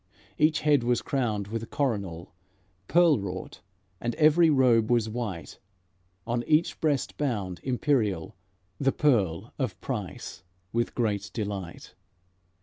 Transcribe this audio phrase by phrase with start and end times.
[0.39, 2.33] Each head was crowned with coronal,
[2.87, 3.61] Pearl wrought,
[3.99, 5.59] and every robe was white;
[6.25, 8.33] On each breast bound, imperial,
[8.79, 10.43] The Pearl of Price
[10.73, 11.93] with great delight.